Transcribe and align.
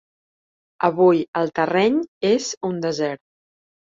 Avui 0.87 1.19
el 1.41 1.51
terreny 1.59 1.99
és 2.31 2.47
un 2.71 2.83
desert. 2.87 3.23